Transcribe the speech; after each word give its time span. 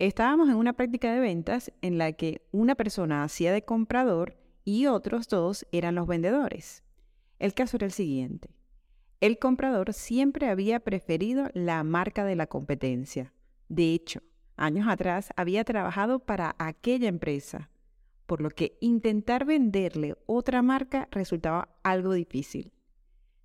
Estábamos 0.00 0.48
en 0.48 0.56
una 0.56 0.72
práctica 0.72 1.12
de 1.12 1.20
ventas 1.20 1.72
en 1.80 1.98
la 1.98 2.12
que 2.12 2.42
una 2.50 2.74
persona 2.74 3.22
hacía 3.22 3.52
de 3.52 3.64
comprador 3.64 4.36
y 4.64 4.86
otros 4.86 5.28
dos 5.28 5.66
eran 5.70 5.94
los 5.94 6.08
vendedores. 6.08 6.82
El 7.38 7.54
caso 7.54 7.76
era 7.76 7.86
el 7.86 7.92
siguiente. 7.92 8.50
El 9.20 9.38
comprador 9.38 9.92
siempre 9.92 10.48
había 10.48 10.80
preferido 10.80 11.48
la 11.54 11.84
marca 11.84 12.24
de 12.24 12.34
la 12.34 12.48
competencia. 12.48 13.32
De 13.68 13.94
hecho, 13.94 14.20
años 14.56 14.88
atrás 14.88 15.30
había 15.36 15.62
trabajado 15.62 16.18
para 16.18 16.56
aquella 16.58 17.08
empresa, 17.08 17.70
por 18.26 18.40
lo 18.40 18.50
que 18.50 18.76
intentar 18.80 19.44
venderle 19.44 20.16
otra 20.26 20.60
marca 20.62 21.06
resultaba 21.12 21.68
algo 21.84 22.14
difícil. 22.14 22.72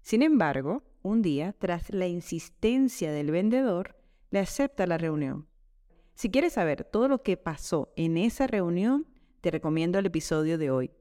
Sin 0.02 0.24
embargo, 0.24 0.82
un 1.04 1.22
día, 1.22 1.54
tras 1.54 1.92
la 1.92 2.08
insistencia 2.08 3.12
del 3.12 3.30
vendedor, 3.30 3.98
le 4.32 4.40
acepta 4.40 4.88
la 4.88 4.98
reunión 4.98 5.49
si 6.20 6.30
quieres 6.30 6.52
saber 6.52 6.84
todo 6.84 7.08
lo 7.08 7.24
que 7.24 7.38
pasó 7.38 7.94
en 7.96 8.18
esa 8.18 8.46
reunión, 8.46 9.08
te 9.40 9.52
recomiendo 9.52 10.00
el 10.00 10.06
episodio 10.08 10.58
de 10.58 10.70
hoy, 10.70 10.92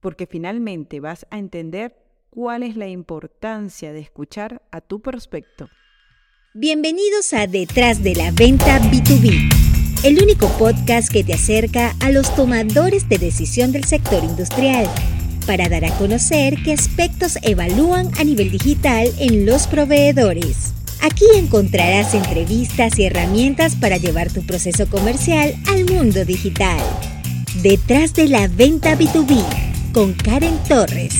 porque 0.00 0.26
finalmente 0.26 1.00
vas 1.00 1.26
a 1.30 1.38
entender 1.38 1.96
cuál 2.28 2.62
es 2.62 2.76
la 2.76 2.86
importancia 2.86 3.94
de 3.94 4.00
escuchar 4.00 4.60
a 4.70 4.82
tu 4.82 5.00
prospecto. 5.00 5.70
Bienvenidos 6.52 7.32
a 7.32 7.46
Detrás 7.46 8.02
de 8.02 8.16
la 8.16 8.30
Venta 8.32 8.78
B2B, 8.78 10.04
el 10.04 10.22
único 10.22 10.46
podcast 10.58 11.10
que 11.10 11.24
te 11.24 11.32
acerca 11.32 11.94
a 12.02 12.10
los 12.10 12.34
tomadores 12.36 13.08
de 13.08 13.16
decisión 13.16 13.72
del 13.72 13.84
sector 13.84 14.22
industrial 14.24 14.86
para 15.46 15.70
dar 15.70 15.86
a 15.86 15.96
conocer 15.96 16.56
qué 16.62 16.74
aspectos 16.74 17.38
evalúan 17.40 18.10
a 18.18 18.24
nivel 18.24 18.50
digital 18.50 19.08
en 19.20 19.46
los 19.46 19.68
proveedores. 19.68 20.74
Aquí 21.06 21.24
encontrarás 21.36 22.14
entrevistas 22.14 22.98
y 22.98 23.04
herramientas 23.04 23.76
para 23.76 23.96
llevar 23.96 24.32
tu 24.32 24.44
proceso 24.44 24.90
comercial 24.90 25.54
al 25.68 25.84
mundo 25.84 26.24
digital. 26.24 26.80
Detrás 27.62 28.12
de 28.12 28.26
la 28.26 28.48
venta 28.48 28.98
B2B 28.98 29.92
con 29.92 30.14
Karen 30.14 30.58
Torres. 30.68 31.14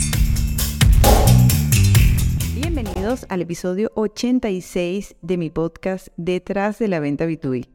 Bienvenidos 2.57 3.27
al 3.29 3.43
episodio 3.43 3.93
86 3.95 5.15
de 5.23 5.37
mi 5.37 5.51
podcast 5.51 6.09
Detrás 6.17 6.81
de 6.81 6.89
la 6.89 6.99
venta 6.99 7.25
B2B. 7.25 7.69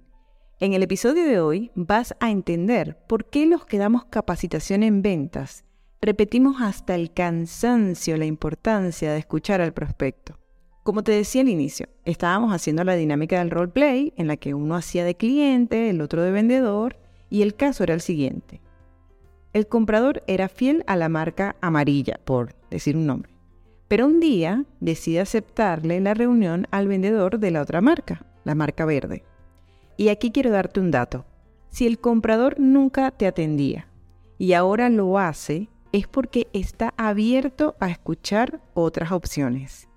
En 0.60 0.74
el 0.74 0.84
episodio 0.84 1.24
de 1.24 1.40
hoy 1.40 1.72
vas 1.76 2.14
a 2.20 2.30
entender 2.30 2.98
por 3.08 3.30
qué 3.30 3.46
los 3.46 3.66
que 3.66 3.78
damos 3.78 4.04
capacitación 4.04 4.84
en 4.84 5.02
ventas 5.02 5.64
repetimos 6.02 6.58
hasta 6.60 6.94
el 6.94 7.14
cansancio 7.14 8.18
la 8.18 8.26
importancia 8.26 9.14
de 9.14 9.20
escuchar 9.20 9.62
al 9.62 9.72
prospecto. 9.72 10.41
Como 10.84 11.04
te 11.04 11.12
decía 11.12 11.42
al 11.42 11.50
inicio, 11.50 11.88
estábamos 12.06 12.54
haciendo 12.54 12.84
la 12.84 12.96
dinámica 12.96 13.38
del 13.38 13.52
roleplay 13.52 14.14
en 14.18 14.28
la 14.28 14.38
que 14.38 14.56
uno 14.56 14.76
hacía 14.76 15.06
de 15.06 15.16
cliente, 15.16 15.92
el 15.92 16.02
otro 16.02 16.24
de 16.24 16.32
vendedor, 16.32 16.98
y 17.30 17.44
el 17.44 17.54
caso 17.54 17.84
era 17.84 17.94
el 17.94 18.02
siguiente. 18.02 18.62
El 19.54 19.68
comprador 19.68 20.24
era 20.26 20.50
fiel 20.50 20.84
a 20.88 20.96
la 20.96 21.08
marca 21.08 21.56
amarilla, 21.62 22.20
por 22.26 22.56
decir 22.72 22.98
un 22.98 23.06
nombre, 23.06 23.32
pero 23.88 24.08
un 24.08 24.20
día 24.20 24.66
decide 24.80 25.20
aceptarle 25.20 26.00
la 26.00 26.16
reunión 26.16 26.66
al 26.72 26.88
vendedor 26.88 27.38
de 27.38 27.52
la 27.52 27.62
otra 27.62 27.80
marca, 27.82 28.26
la 28.44 28.56
marca 28.56 28.84
verde. 28.84 29.24
Y 29.98 30.10
aquí 30.10 30.32
quiero 30.32 30.50
darte 30.50 30.80
un 30.80 30.90
dato. 30.90 31.26
Si 31.70 31.86
el 31.86 32.00
comprador 32.00 32.60
nunca 32.60 33.12
te 33.12 33.28
atendía 33.28 33.88
y 34.40 34.54
ahora 34.54 34.90
lo 34.90 35.20
hace, 35.20 35.70
es 35.92 36.08
porque 36.08 36.48
está 36.54 36.96
abierto 36.98 37.76
a 37.80 37.92
escuchar 37.92 38.62
otras 38.74 39.12
opciones. 39.12 39.91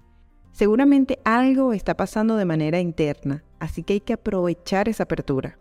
Seguramente 0.55 1.19
algo 1.25 1.73
está 1.73 1.97
pasando 1.97 2.37
de 2.37 2.45
manera 2.45 2.79
interna, 2.79 3.43
así 3.59 3.83
que 3.83 3.95
hay 3.95 4.01
que 4.01 4.13
aprovechar 4.13 4.89
esa 4.89 5.03
apertura. 5.03 5.59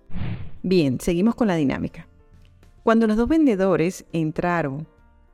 Bien, 0.62 1.00
seguimos 1.00 1.34
con 1.34 1.48
la 1.48 1.56
dinámica. 1.56 2.08
Cuando 2.84 3.08
los 3.08 3.18
dos 3.18 3.28
vendedores 3.28 4.06
entraron 4.14 4.88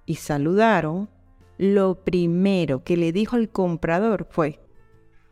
y 0.05 0.15
saludaron, 0.15 1.09
lo 1.57 1.95
primero 2.05 2.85
que 2.85 2.95
le 2.95 3.11
dijo 3.11 3.35
al 3.35 3.49
comprador 3.49 4.27
fue, 4.29 4.61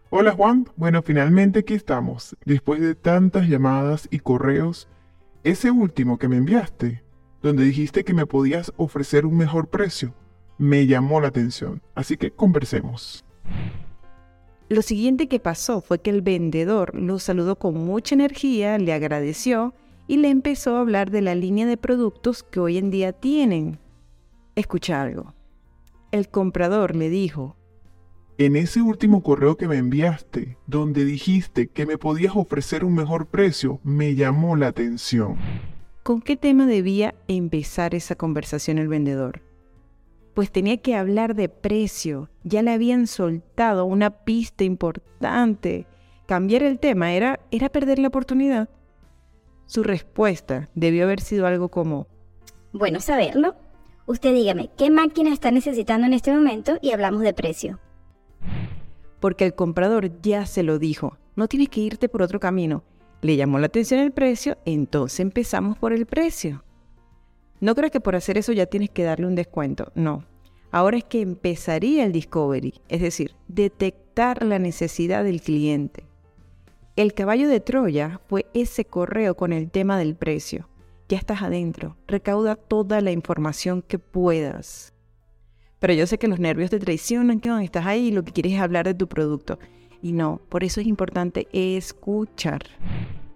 Hola 0.09 0.33
Juan, 0.33 0.67
bueno, 0.75 1.01
finalmente 1.03 1.59
aquí 1.59 1.75
estamos. 1.75 2.35
Después 2.43 2.81
de 2.81 2.95
tantas 2.95 3.47
llamadas 3.47 4.09
y 4.11 4.19
correos, 4.19 4.89
ese 5.45 5.71
último 5.71 6.17
que 6.17 6.27
me 6.27 6.35
enviaste, 6.35 7.01
donde 7.41 7.63
dijiste 7.63 8.03
que 8.03 8.13
me 8.13 8.25
podías 8.25 8.73
ofrecer 8.75 9.25
un 9.25 9.37
mejor 9.37 9.69
precio, 9.69 10.13
me 10.57 10.85
llamó 10.85 11.21
la 11.21 11.29
atención, 11.29 11.81
así 11.95 12.17
que 12.17 12.31
conversemos. 12.31 13.23
Lo 14.69 14.81
siguiente 14.81 15.27
que 15.29 15.39
pasó 15.39 15.79
fue 15.79 16.01
que 16.01 16.09
el 16.09 16.21
vendedor 16.21 16.93
lo 16.93 17.19
saludó 17.19 17.57
con 17.57 17.75
mucha 17.75 18.15
energía, 18.15 18.77
le 18.77 18.91
agradeció 18.91 19.73
y 20.07 20.17
le 20.17 20.29
empezó 20.29 20.75
a 20.75 20.81
hablar 20.81 21.09
de 21.09 21.21
la 21.21 21.35
línea 21.35 21.65
de 21.65 21.77
productos 21.77 22.43
que 22.43 22.59
hoy 22.59 22.77
en 22.77 22.89
día 22.89 23.13
tienen. 23.13 23.79
Escucha 24.55 25.01
algo. 25.01 25.33
El 26.11 26.27
comprador 26.27 26.97
le 26.97 27.09
dijo, 27.09 27.55
En 28.37 28.57
ese 28.57 28.81
último 28.81 29.23
correo 29.23 29.55
que 29.55 29.69
me 29.69 29.77
enviaste, 29.77 30.57
donde 30.67 31.05
dijiste 31.05 31.67
que 31.67 31.85
me 31.85 31.97
podías 31.97 32.35
ofrecer 32.35 32.83
un 32.83 32.95
mejor 32.95 33.27
precio, 33.27 33.79
me 33.83 34.15
llamó 34.15 34.57
la 34.57 34.67
atención. 34.67 35.37
¿Con 36.03 36.21
qué 36.21 36.35
tema 36.35 36.65
debía 36.65 37.15
empezar 37.29 37.95
esa 37.95 38.15
conversación 38.15 38.79
el 38.79 38.89
vendedor? 38.89 39.46
Pues 40.37 40.51
tenía 40.51 40.77
que 40.77 40.95
hablar 40.95 41.33
de 41.33 41.49
precio. 41.49 42.29
Ya 42.43 42.61
le 42.61 42.69
habían 42.69 43.07
soltado 43.07 43.85
una 43.85 44.11
pista 44.23 44.63
importante. 44.63 45.87
Cambiar 46.27 46.61
el 46.61 46.77
tema 46.77 47.11
era, 47.13 47.39
era 47.49 47.69
perder 47.69 47.97
la 47.97 48.09
oportunidad. 48.09 48.69
Su 49.65 49.81
respuesta 49.81 50.69
debió 50.75 51.05
haber 51.05 51.21
sido 51.21 51.47
algo 51.47 51.69
como, 51.69 52.05
bueno 52.71 52.99
saberlo. 52.99 53.55
Usted 54.05 54.31
dígame, 54.31 54.69
¿qué 54.77 54.91
máquina 54.91 55.33
está 55.33 55.49
necesitando 55.49 56.05
en 56.05 56.13
este 56.13 56.31
momento? 56.31 56.77
Y 56.83 56.91
hablamos 56.91 57.21
de 57.21 57.33
precio. 57.33 57.79
Porque 59.19 59.43
el 59.43 59.55
comprador 59.55 60.21
ya 60.21 60.45
se 60.45 60.61
lo 60.61 60.77
dijo, 60.77 61.17
no 61.35 61.47
tienes 61.47 61.69
que 61.69 61.81
irte 61.81 62.09
por 62.09 62.21
otro 62.21 62.39
camino. 62.39 62.83
Le 63.21 63.37
llamó 63.37 63.57
la 63.57 63.65
atención 63.65 64.01
el 64.01 64.11
precio, 64.11 64.59
entonces 64.65 65.19
empezamos 65.19 65.79
por 65.79 65.93
el 65.93 66.05
precio. 66.05 66.63
No 67.59 67.75
creo 67.75 67.89
que 67.89 67.99
por 67.99 68.15
hacer 68.15 68.37
eso 68.37 68.53
ya 68.53 68.67
tienes 68.67 68.89
que 68.89 69.03
darle 69.03 69.25
un 69.25 69.35
descuento, 69.35 69.91
no. 69.95 70.23
Ahora 70.71 70.97
es 70.97 71.05
que 71.05 71.21
empezaría 71.21 72.05
el 72.05 72.11
discovery, 72.11 72.81
es 72.89 73.01
decir, 73.01 73.35
detectar 73.47 74.43
la 74.43 74.59
necesidad 74.59 75.23
del 75.23 75.41
cliente. 75.41 76.03
El 76.95 77.13
caballo 77.13 77.47
de 77.47 77.59
Troya 77.59 78.19
fue 78.27 78.47
ese 78.53 78.85
correo 78.85 79.35
con 79.35 79.53
el 79.53 79.71
tema 79.71 79.97
del 79.97 80.15
precio. 80.15 80.67
Ya 81.09 81.17
estás 81.17 81.41
adentro, 81.41 81.95
recauda 82.07 82.55
toda 82.55 83.01
la 83.01 83.11
información 83.11 83.81
que 83.81 83.97
puedas. 83.97 84.93
Pero 85.79 85.93
yo 85.93 86.07
sé 86.07 86.17
que 86.17 86.27
los 86.27 86.39
nervios 86.39 86.69
te 86.69 86.79
traicionan, 86.79 87.39
que 87.39 87.49
estás 87.63 87.85
ahí 87.85 88.07
y 88.07 88.11
lo 88.11 88.23
que 88.23 88.33
quieres 88.33 88.53
es 88.53 88.59
hablar 88.59 88.85
de 88.85 88.93
tu 88.93 89.07
producto. 89.07 89.59
Y 90.01 90.11
no, 90.11 90.41
por 90.49 90.63
eso 90.63 90.81
es 90.81 90.87
importante 90.87 91.47
escuchar. 91.53 92.63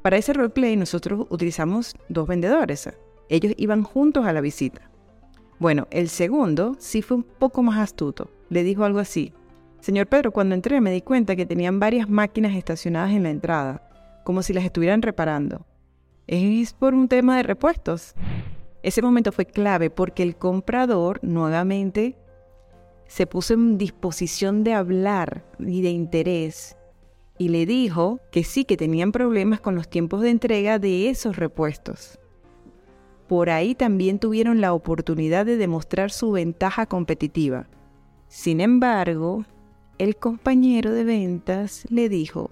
Para 0.02 0.18
ese 0.18 0.34
roleplay 0.34 0.76
nosotros 0.76 1.28
utilizamos 1.30 1.96
dos 2.10 2.28
vendedores, 2.28 2.90
ellos 3.32 3.54
iban 3.56 3.84
juntos 3.84 4.26
a 4.26 4.34
la 4.34 4.42
visita. 4.42 4.92
Bueno, 5.58 5.88
el 5.90 6.10
segundo 6.10 6.76
sí 6.80 7.02
fue 7.02 7.16
un 7.16 7.24
poco 7.24 7.64
más 7.64 7.80
astuto. 7.80 8.30
Le 8.50 8.62
dijo 8.64 8.84
algo 8.84 9.00
así. 9.00 9.32
Señor 9.80 10.08
Pedro, 10.08 10.32
cuando 10.32 10.54
entré 10.54 10.82
me 10.82 10.92
di 10.92 11.02
cuenta 11.02 11.38
que 11.38 11.46
tenían 11.46 11.80
varias 11.80 12.10
máquinas 12.10 12.56
estacionadas 12.56 13.12
en 13.12 13.24
la 13.24 13.30
entrada, 13.30 14.22
como 14.26 14.44
si 14.44 14.52
las 14.52 14.66
estuvieran 14.66 15.02
reparando. 15.02 15.66
¿Es 16.28 16.74
por 16.74 16.94
un 16.94 17.08
tema 17.08 17.38
de 17.38 17.44
repuestos? 17.44 18.16
Ese 18.84 19.02
momento 19.02 19.32
fue 19.32 19.46
clave 19.46 19.90
porque 19.90 20.24
el 20.24 20.36
comprador 20.36 21.20
nuevamente 21.24 22.18
se 23.08 23.28
puso 23.28 23.54
en 23.54 23.78
disposición 23.78 24.66
de 24.66 24.74
hablar 24.74 25.46
y 25.58 25.82
de 25.82 25.90
interés 25.90 26.78
y 27.38 27.48
le 27.48 27.66
dijo 27.66 28.20
que 28.30 28.44
sí, 28.44 28.66
que 28.66 28.76
tenían 28.76 29.14
problemas 29.14 29.62
con 29.62 29.76
los 29.76 29.90
tiempos 29.90 30.20
de 30.22 30.32
entrega 30.32 30.80
de 30.80 31.10
esos 31.10 31.38
repuestos 31.38 32.20
por 33.32 33.50
ahí 33.50 33.76
también 33.76 34.20
tuvieron 34.20 34.60
la 34.60 34.74
oportunidad 34.74 35.46
de 35.46 35.56
demostrar 35.56 36.12
su 36.12 36.34
ventaja 36.34 36.86
competitiva. 36.86 37.70
Sin 38.28 38.60
embargo, 38.60 39.46
el 39.98 40.18
compañero 40.18 40.92
de 40.92 41.06
ventas 41.06 41.86
le 41.90 42.10
dijo, 42.10 42.50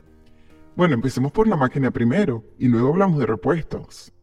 Bueno, 0.78 0.94
empecemos 0.94 1.34
por 1.34 1.50
la 1.50 1.58
máquina 1.58 1.92
primero 1.92 2.46
y 2.58 2.70
luego 2.70 2.88
hablamos 2.88 3.20
de 3.20 3.26
repuestos. 3.26 4.14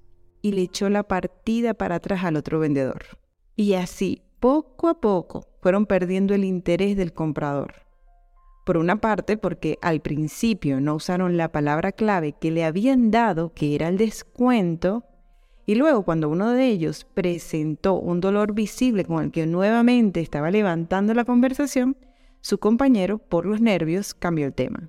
Y 0.41 0.53
le 0.53 0.63
echó 0.63 0.89
la 0.89 1.03
partida 1.03 1.75
para 1.75 1.97
atrás 1.97 2.25
al 2.25 2.37
otro 2.37 2.59
vendedor. 2.59 3.05
Y 3.55 3.75
así, 3.75 4.23
poco 4.41 4.89
a 4.89 4.99
poco, 4.99 5.47
fueron 5.61 5.85
perdiendo 5.85 6.33
el 6.35 6.43
interés 6.43 6.97
del 6.97 7.13
comprador. 7.13 7.75
Por 8.65 8.79
una 8.79 8.99
parte, 9.03 9.37
porque 9.37 9.77
al 9.83 10.01
principio 10.01 10.81
no 10.81 10.95
usaron 10.95 11.37
la 11.37 11.53
palabra 11.53 11.93
clave 11.93 12.33
que 12.33 12.51
le 12.51 12.65
habían 12.65 13.11
dado, 13.11 13.53
que 13.53 13.75
era 13.75 13.89
el 13.89 13.99
descuento, 13.99 15.05
y 15.67 15.75
luego 15.75 16.05
cuando 16.05 16.29
uno 16.29 16.53
de 16.53 16.69
ellos 16.69 17.05
presentó 17.13 17.95
un 17.95 18.21
dolor 18.21 18.55
visible 18.55 19.05
con 19.05 19.25
el 19.25 19.33
que 19.33 19.47
nuevamente 19.47 20.21
estaba 20.21 20.53
levantando 20.53 21.13
la 21.13 21.25
conversación, 21.25 21.97
su 22.41 22.59
compañero, 22.59 23.19
por 23.19 23.45
los 23.45 23.61
nervios, 23.61 24.15
cambió 24.15 24.47
el 24.47 24.55
tema. 24.55 24.89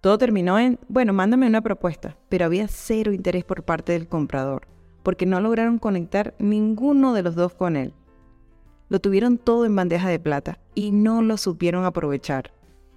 Todo 0.00 0.18
terminó 0.18 0.58
en, 0.60 0.78
bueno, 0.88 1.12
mándame 1.12 1.48
una 1.48 1.60
propuesta, 1.60 2.16
pero 2.28 2.44
había 2.44 2.68
cero 2.68 3.12
interés 3.12 3.44
por 3.44 3.64
parte 3.64 3.92
del 3.92 4.06
comprador, 4.06 4.68
porque 5.02 5.26
no 5.26 5.40
lograron 5.40 5.78
conectar 5.78 6.34
ninguno 6.38 7.12
de 7.14 7.22
los 7.24 7.34
dos 7.34 7.54
con 7.54 7.76
él. 7.76 7.92
Lo 8.88 9.00
tuvieron 9.00 9.38
todo 9.38 9.64
en 9.64 9.74
bandeja 9.74 10.08
de 10.08 10.20
plata 10.20 10.60
y 10.74 10.92
no 10.92 11.22
lo 11.22 11.36
supieron 11.36 11.84
aprovechar. 11.84 12.52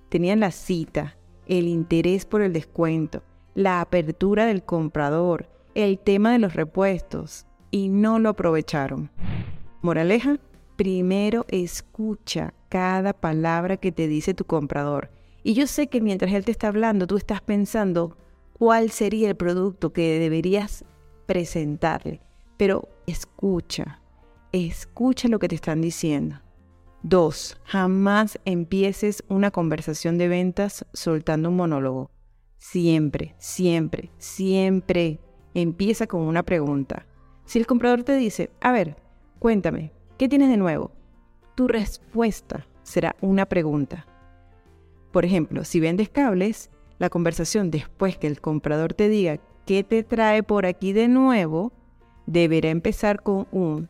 Tenían 0.09 0.39
la 0.39 0.51
cita, 0.51 1.17
el 1.47 1.67
interés 1.67 2.25
por 2.25 2.41
el 2.41 2.53
descuento, 2.53 3.23
la 3.55 3.81
apertura 3.81 4.45
del 4.45 4.63
comprador, 4.63 5.49
el 5.75 5.99
tema 5.99 6.31
de 6.31 6.39
los 6.39 6.55
repuestos 6.55 7.45
y 7.69 7.89
no 7.89 8.17
lo 8.17 8.29
aprovecharon. 8.29 9.11
Moraleja, 9.81 10.39
primero 10.77 11.45
escucha 11.49 12.53
cada 12.69 13.13
palabra 13.13 13.77
que 13.77 13.91
te 13.91 14.07
dice 14.07 14.33
tu 14.33 14.45
comprador. 14.45 15.11
Y 15.43 15.53
yo 15.53 15.67
sé 15.67 15.87
que 15.87 16.01
mientras 16.01 16.33
él 16.33 16.45
te 16.45 16.51
está 16.51 16.69
hablando, 16.69 17.05
tú 17.05 17.17
estás 17.17 17.41
pensando 17.41 18.17
cuál 18.53 18.89
sería 18.89 19.29
el 19.29 19.35
producto 19.35 19.93
que 19.93 20.17
deberías 20.17 20.85
presentarle. 21.25 22.21
Pero 22.57 22.87
escucha, 23.05 24.01
escucha 24.53 25.27
lo 25.27 25.39
que 25.39 25.49
te 25.49 25.55
están 25.55 25.81
diciendo. 25.81 26.41
Dos, 27.03 27.59
jamás 27.65 28.39
empieces 28.45 29.23
una 29.27 29.51
conversación 29.51 30.17
de 30.17 30.29
ventas 30.29 30.85
soltando 30.93 31.49
un 31.49 31.57
monólogo. 31.57 32.09
Siempre, 32.57 33.35
siempre, 33.37 34.09
siempre 34.17 35.19
empieza 35.55 36.07
con 36.07 36.21
una 36.21 36.43
pregunta. 36.43 37.05
Si 37.45 37.59
el 37.59 37.65
comprador 37.65 38.03
te 38.03 38.15
dice, 38.15 38.51
a 38.61 38.71
ver, 38.71 38.97
cuéntame, 39.39 39.91
¿qué 40.17 40.29
tienes 40.29 40.49
de 40.49 40.57
nuevo? 40.57 40.91
Tu 41.55 41.67
respuesta 41.67 42.67
será 42.83 43.15
una 43.21 43.45
pregunta. 43.45 44.05
Por 45.11 45.25
ejemplo, 45.25 45.63
si 45.63 45.79
vendes 45.79 46.09
cables, 46.09 46.69
la 46.99 47.09
conversación 47.09 47.71
después 47.71 48.17
que 48.17 48.27
el 48.27 48.41
comprador 48.41 48.93
te 48.93 49.09
diga 49.09 49.39
qué 49.65 49.83
te 49.83 50.03
trae 50.03 50.43
por 50.43 50.65
aquí 50.65 50.93
de 50.93 51.07
nuevo, 51.07 51.73
deberá 52.25 52.69
empezar 52.69 53.21
con 53.23 53.47
un 53.51 53.89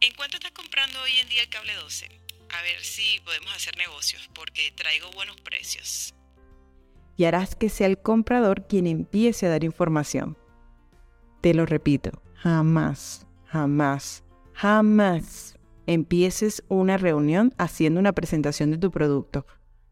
¿En 0.00 0.12
cuánto 0.16 0.36
estás 0.36 0.52
comprando 0.52 1.00
hoy 1.02 1.12
en 1.22 1.28
día 1.28 1.42
el 1.42 1.48
cable 1.48 1.72
12? 1.74 2.06
A 2.50 2.62
ver 2.62 2.80
si 2.82 3.20
podemos 3.24 3.54
hacer 3.54 3.76
negocios 3.78 4.28
porque 4.34 4.70
traigo 4.76 5.10
buenos 5.12 5.40
precios. 5.40 6.14
Y 7.16 7.24
harás 7.24 7.56
que 7.56 7.70
sea 7.70 7.86
el 7.86 7.96
comprador 7.96 8.66
quien 8.66 8.86
empiece 8.86 9.46
a 9.46 9.48
dar 9.48 9.64
información. 9.64 10.36
Te 11.44 11.52
lo 11.52 11.66
repito, 11.66 12.10
jamás, 12.36 13.26
jamás, 13.44 14.24
jamás 14.54 15.58
empieces 15.86 16.64
una 16.68 16.96
reunión 16.96 17.52
haciendo 17.58 18.00
una 18.00 18.14
presentación 18.14 18.70
de 18.70 18.78
tu 18.78 18.90
producto. 18.90 19.44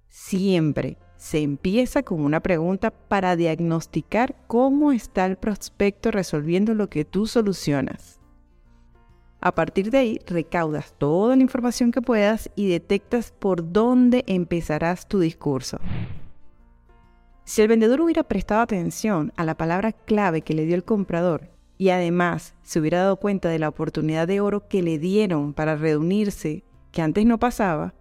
Siempre 0.08 0.96
se 1.18 1.42
empieza 1.42 2.04
con 2.04 2.22
una 2.22 2.40
pregunta 2.40 2.90
para 2.90 3.36
diagnosticar 3.36 4.34
cómo 4.46 4.92
está 4.92 5.26
el 5.26 5.36
prospecto 5.36 6.10
resolviendo 6.10 6.72
lo 6.72 6.88
que 6.88 7.04
tú 7.04 7.26
solucionas. 7.26 8.18
A 9.42 9.54
partir 9.54 9.90
de 9.90 9.98
ahí, 9.98 10.18
recaudas 10.26 10.94
toda 10.96 11.36
la 11.36 11.42
información 11.42 11.92
que 11.92 12.00
puedas 12.00 12.50
y 12.56 12.68
detectas 12.68 13.30
por 13.30 13.74
dónde 13.74 14.24
empezarás 14.26 15.06
tu 15.06 15.20
discurso. 15.20 15.78
Si 17.44 17.60
el 17.60 17.68
vendedor 17.68 18.00
hubiera 18.00 18.22
prestado 18.22 18.60
atención 18.60 19.32
a 19.36 19.44
la 19.44 19.56
palabra 19.56 19.92
clave 19.92 20.42
que 20.42 20.54
le 20.54 20.64
dio 20.64 20.74
el 20.74 20.84
comprador 20.84 21.50
y 21.76 21.90
además 21.90 22.54
se 22.62 22.78
hubiera 22.78 22.98
dado 22.98 23.16
cuenta 23.16 23.48
de 23.48 23.58
la 23.58 23.68
oportunidad 23.68 24.28
de 24.28 24.40
oro 24.40 24.68
que 24.68 24.82
le 24.82 24.98
dieron 24.98 25.52
para 25.52 25.74
reunirse, 25.74 26.62
que 26.92 27.02
antes 27.02 27.26
no 27.26 27.38
pasaba, 27.38 27.94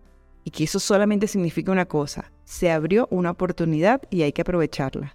y 0.43 0.51
que 0.51 0.65
eso 0.65 0.79
solamente 0.79 1.27
significa 1.27 1.71
una 1.71 1.88
cosa, 1.88 2.31
se 2.43 2.71
abrió 2.71 3.07
una 3.11 3.31
oportunidad 3.31 4.01
y 4.09 4.21
hay 4.21 4.33
que 4.33 4.41
aprovecharla. 4.41 5.13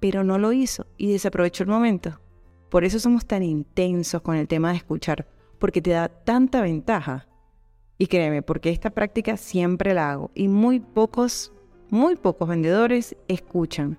Pero 0.00 0.24
no 0.24 0.38
lo 0.38 0.52
hizo 0.52 0.86
y 0.96 1.10
desaprovechó 1.12 1.64
el 1.64 1.70
momento. 1.70 2.20
Por 2.70 2.84
eso 2.84 2.98
somos 2.98 3.26
tan 3.26 3.42
intensos 3.42 4.22
con 4.22 4.36
el 4.36 4.48
tema 4.48 4.70
de 4.70 4.78
escuchar, 4.78 5.26
porque 5.58 5.82
te 5.82 5.90
da 5.90 6.08
tanta 6.08 6.60
ventaja. 6.60 7.28
Y 7.98 8.06
créeme, 8.06 8.42
porque 8.42 8.70
esta 8.70 8.90
práctica 8.90 9.36
siempre 9.36 9.94
la 9.94 10.10
hago 10.10 10.30
y 10.34 10.48
muy 10.48 10.80
pocos, 10.80 11.52
muy 11.92 12.16
pocos 12.16 12.48
vendedores 12.48 13.14
escuchan. 13.28 13.98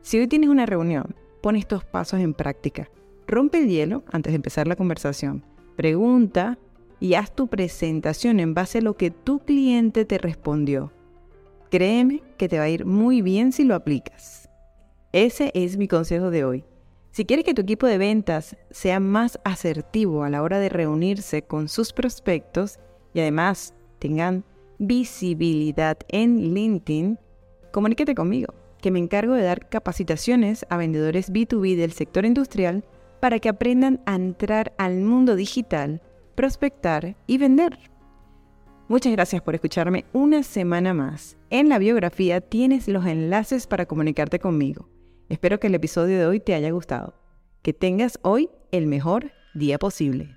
Si 0.00 0.18
hoy 0.18 0.28
tienes 0.28 0.48
una 0.48 0.64
reunión, 0.64 1.14
pon 1.42 1.54
estos 1.54 1.84
pasos 1.84 2.20
en 2.20 2.32
práctica. 2.32 2.88
Rompe 3.26 3.58
el 3.58 3.68
hielo 3.68 4.02
antes 4.10 4.32
de 4.32 4.36
empezar 4.36 4.66
la 4.66 4.76
conversación. 4.76 5.44
Pregunta 5.76 6.58
y 6.98 7.12
haz 7.12 7.34
tu 7.34 7.48
presentación 7.48 8.40
en 8.40 8.54
base 8.54 8.78
a 8.78 8.80
lo 8.80 8.96
que 8.96 9.10
tu 9.10 9.40
cliente 9.40 10.06
te 10.06 10.16
respondió. 10.16 10.90
Créeme 11.70 12.22
que 12.38 12.48
te 12.48 12.56
va 12.56 12.64
a 12.64 12.70
ir 12.70 12.86
muy 12.86 13.20
bien 13.20 13.52
si 13.52 13.64
lo 13.64 13.74
aplicas. 13.74 14.48
Ese 15.12 15.50
es 15.52 15.76
mi 15.76 15.88
consejo 15.88 16.30
de 16.30 16.46
hoy. 16.46 16.64
Si 17.10 17.26
quieres 17.26 17.44
que 17.44 17.52
tu 17.52 17.60
equipo 17.60 17.86
de 17.86 17.98
ventas 17.98 18.56
sea 18.70 19.00
más 19.00 19.38
asertivo 19.44 20.24
a 20.24 20.30
la 20.30 20.42
hora 20.42 20.58
de 20.60 20.70
reunirse 20.70 21.42
con 21.42 21.68
sus 21.68 21.92
prospectos 21.92 22.78
y 23.12 23.20
además 23.20 23.74
tengan 23.98 24.44
visibilidad 24.78 25.98
en 26.08 26.54
LinkedIn, 26.54 27.18
comuníquete 27.72 28.14
conmigo, 28.14 28.54
que 28.80 28.90
me 28.90 28.98
encargo 28.98 29.34
de 29.34 29.42
dar 29.42 29.68
capacitaciones 29.68 30.66
a 30.70 30.76
vendedores 30.76 31.32
B2B 31.32 31.76
del 31.76 31.92
sector 31.92 32.24
industrial 32.24 32.84
para 33.20 33.38
que 33.38 33.48
aprendan 33.48 34.00
a 34.06 34.14
entrar 34.14 34.74
al 34.78 35.00
mundo 35.00 35.36
digital, 35.36 36.02
prospectar 36.34 37.16
y 37.26 37.38
vender. 37.38 37.78
Muchas 38.88 39.12
gracias 39.12 39.42
por 39.42 39.54
escucharme 39.56 40.04
una 40.12 40.44
semana 40.44 40.94
más. 40.94 41.36
En 41.50 41.68
la 41.68 41.78
biografía 41.78 42.40
tienes 42.40 42.86
los 42.86 43.04
enlaces 43.04 43.66
para 43.66 43.86
comunicarte 43.86 44.38
conmigo. 44.38 44.88
Espero 45.28 45.58
que 45.58 45.66
el 45.66 45.74
episodio 45.74 46.18
de 46.18 46.26
hoy 46.26 46.38
te 46.38 46.54
haya 46.54 46.70
gustado. 46.70 47.14
Que 47.62 47.72
tengas 47.72 48.20
hoy 48.22 48.48
el 48.70 48.86
mejor 48.86 49.32
día 49.54 49.78
posible. 49.78 50.36